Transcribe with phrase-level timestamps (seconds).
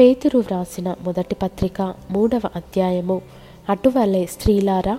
[0.00, 3.22] పేతురు వ్రాసిన మొదటి పత్రిక మూడవ అధ్యాయము.
[3.68, 4.98] అటువలే స్త్రీలారా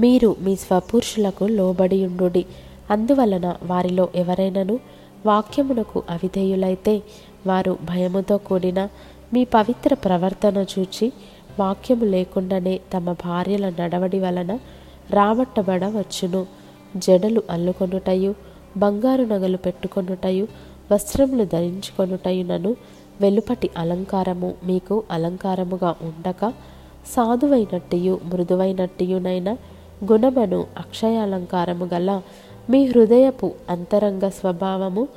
[0.00, 2.44] మీరు మీ స్వపురుషులకు లోబడియుండుడి
[2.90, 4.78] అందువలన వారిలో ఎవరైనను
[5.26, 7.02] వాక్యమునకు అవిధేయులైతే
[7.46, 8.88] వారు భయముతో కూడిన
[9.34, 11.12] మీ పవిత్ర ప్రవర్తన చూచి
[11.60, 14.58] వాక్యము లేకుండానే తమ భార్యల నడవడి వలన
[15.10, 16.46] రాబట్టబడవచ్చును.
[16.96, 18.34] జడలు అల్లుకొనుటయు
[18.76, 20.46] బంగారు నగలు పెట్టుకొనుటయు
[20.92, 22.76] వస్త్రములు ధరించుకొనుటయునను
[23.20, 26.52] వెలుపటి అలంకారము మీకు అలంకారముగా ఉండక
[27.06, 29.52] సాధువైనట్టియు మృదువైనట్టియునైన
[30.12, 32.22] గుణమను అక్షయాలంకారము గల
[32.70, 35.08] మీ హృదయపు అంతరంగ స్వభావము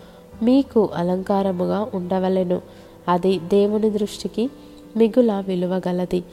[0.43, 2.61] మీకు అలంకారముగా ఉండవలెను.
[3.07, 4.49] అది దేవుని దృష్టికి
[4.97, 6.23] మిగుల విలువగలది.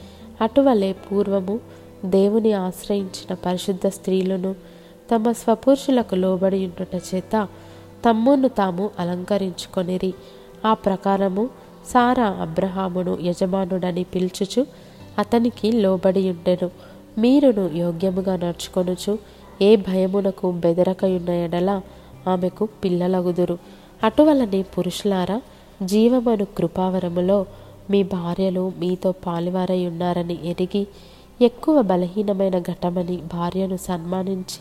[0.41, 1.59] అటువలే పూర్వము
[2.05, 4.55] దేవుని ఆశ్రయించిన పరిశుద్ధ స్త్రీలను
[5.15, 7.47] తమ స్వపురుషులకు లోబడి ఉండుట చేత
[8.09, 10.13] తమ్మును తాము అలంకరించుకొనిరి.
[10.65, 11.49] ఆ ప్రకారము
[11.85, 14.67] సారా అబ్రహామును యజమానుడని పిలుచుచు
[15.19, 16.71] అతనికి లోబడి ఉండెను.
[17.17, 19.17] మీరును యోగ్యముగా నడుచుకొనుచు
[19.61, 21.81] ఏ భయమునకు బెదరకయున్న ఎడల
[22.27, 23.57] ఆమెకు పిల్లలగుదురు.
[24.03, 25.41] అటువలనే పురుషులారా
[25.83, 27.45] జీవమను కృపావరములో
[27.89, 30.87] మీ భార్యలు మీతో పాలువారై ఉన్నారని ఎరిగి
[31.41, 34.59] ఎక్కువ బలహీనమైన ఘటమని భార్యను సన్మానించి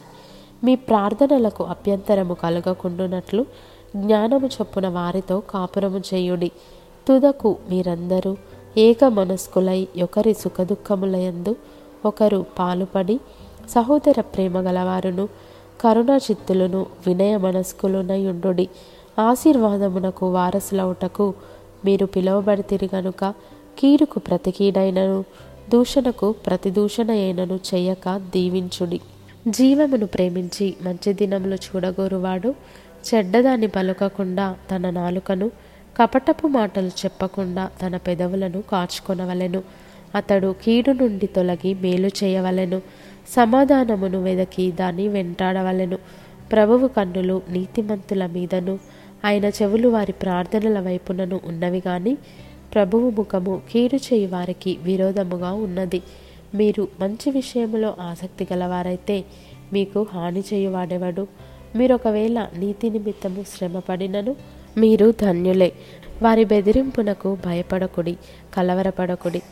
[0.64, 3.46] మీ ప్రార్థనలకు అభ్యంతరము కలగకుండునట్లు
[3.96, 6.50] జ్ఞానము చొప్పున వారితో కాపురము చేయుడి.
[7.06, 8.36] తుదకు మీరందరూ
[8.76, 11.56] ఏక మనస్కులై ఒకరి సుఖదుఖములయందు
[12.04, 13.16] ఒకరు పాలుపడి
[13.70, 15.28] సహోదర ప్రేమ గలవారును
[15.80, 18.66] కరుణా చిత్తులను వినయ మనస్కులునయుండుడి
[19.18, 21.26] ఆశీర్వాదమునకు వారసులవుటకు
[21.84, 23.22] మీరు పిలువబడితిరి గనుక
[23.78, 25.24] కీడుకు ప్రతికీడైనను
[25.70, 29.00] దూషణకు ప్రతిదూషణ అయినను చేయక దీవించుడి.
[29.48, 32.50] జీవమును ప్రేమించి మంచి దినములు చూడగోరువాడు
[33.06, 35.50] చెడ్డదాన్ని పలుకకుండా తన నాలుకను
[36.00, 39.62] కపటపు మాటలు చెప్పకుండా తన పెదవులను కాచుకొనవలెను.
[40.14, 42.82] అతడు కీడు నుండి తొలగి మేలు చేయవలెను.
[43.28, 45.98] సమాధానమును వెదకి దాన్ని వెంటాడవలెను.
[46.52, 48.78] ప్రభువు కన్నులు నీతిమంతుల మీదను
[49.24, 52.18] ఆయన చెవులు వారి ప్రార్థనల వైపునను ఉన్నవి కానీ
[52.74, 56.02] ప్రభువు ముఖము కీడు చేయి వారికి విరోధముగా ఉన్నది.
[56.55, 59.24] మీరు మంచి విషయములో ఆసక్తి గలవారైతే
[59.72, 61.27] మీకు హాని చేయువాడెవడు?
[61.77, 65.73] మీరు ఒకవేళ నీతి నిమిత్తము శ్రమపడినను మీరు ధన్యులే.
[66.23, 68.17] వారి బెదిరింపునకు భయపడకుడి
[68.57, 69.42] కలవరపడకుడి.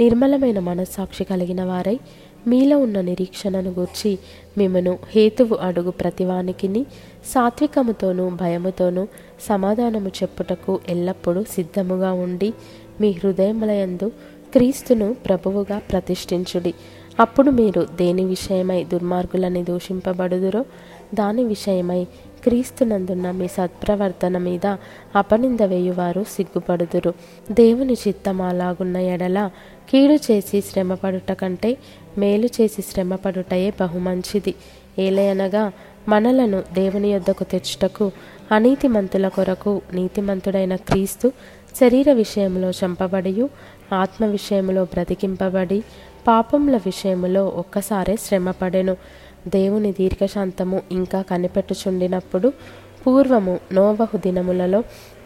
[0.00, 2.00] నిర్మలమైన మనస్సాక్షి కలిగిన వారై
[2.46, 4.18] మీలో ఉన్న నిరీక్షణను గూర్చి
[4.58, 6.86] మిమ్మను హేతువు అడుగు ప్రతివానికిని
[7.26, 9.06] సాత్వికముతోనూ భయముతోనూ
[9.48, 12.52] సమాధానము చెప్పుటకు ఎల్లప్పుడూ సిద్ధముగా ఉండి
[13.00, 14.08] మీ హృదయములయందు
[14.52, 16.74] క్రీస్తును ప్రభువుగా ప్రతిష్ఠించుడి.
[17.20, 20.64] అప్పుడు మీరు దేని విషయమై దుర్మార్గులని దూషింపబడుదురో
[21.14, 22.06] దాని విషయమై
[22.44, 24.76] క్రీస్తునందున్న మీ సత్ప్రవర్తన మీద
[25.16, 27.14] అపనింద వేయువారు సిగ్గుపడుదురు.
[27.50, 29.50] దేవుని చిత్తమాలాగున్న ఎడల
[29.90, 31.76] కీడు చేసి శ్రమపడుట కంటే
[32.18, 34.54] మేలు చేసి శ్రమపడుటయే బహుమంచిది.
[34.98, 35.72] ఏలయనగా
[36.08, 38.12] మనలను దేవుని యొద్దకు తెచ్చుటకు
[38.52, 41.32] అనీతిమంతుల కొరకు నీతిమంతుడైన క్రీస్తు
[41.80, 43.48] శరీర విషయంలో చంపబడియు
[43.94, 45.82] ఆత్మ విషయంలో బ్రతికింపబడి
[46.28, 48.96] పాపముల విషయంలో ఒక్కసారే శ్రమపడెను.
[49.48, 52.48] దేవుని దీర్ఘశాంతము ఇంకా కనిపెట్టుచుండినప్పుడు
[53.02, 54.80] పూర్వము నోవహు దినములలో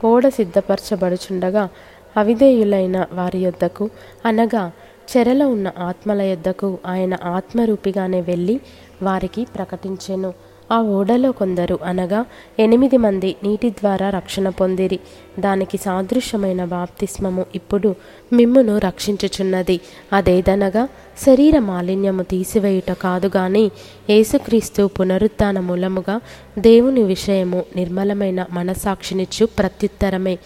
[0.04, 1.68] ఓడ సిద్ధపరచబడుచుండగా
[2.16, 3.84] అవిధేయులైన వారి యొద్దకు
[4.26, 4.72] అనగా
[5.10, 8.60] చెరలో ఉన్న ఆత్మల యొద్దకు ఆయన ఆత్మరూపిగానే వెళ్ళి
[9.02, 10.30] వారికి ప్రకటించెను.
[10.72, 12.24] ఆ ఓడలో కొందరు అనగా
[12.58, 14.98] ఎనిమిది మంది నీటి ద్వారా రక్షణ పొందిరి.
[15.38, 17.94] దానికి సాదృశ్యమైన బాప్తిస్మము ఇప్పుడు
[18.32, 19.80] మిమ్మును రక్షించుచున్నది.
[20.12, 20.88] అదేదనగా
[21.26, 23.70] శరీర మాలిన్యము తీసివేయుట కాదు గాని
[24.10, 26.20] యేసుక్రీస్తు పునరుత్న మూలముగా
[26.58, 30.38] దేవుని విషయము నిర్మలమైన మనసాక్షినిచ్చు ప్రత్యుత్తరమే.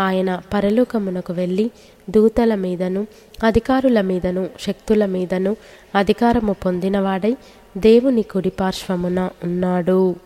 [0.00, 1.70] ఆయన పరలోకమునకు వెళ్ళి
[2.10, 3.06] దూతల మీదను
[3.44, 5.56] అధికారుల మీదను శక్తుల మీదను
[5.94, 7.36] అధికారము పొందినవాడై
[7.76, 10.16] దేవుని కుడిపార్శ్వమున ఉన్నాడు.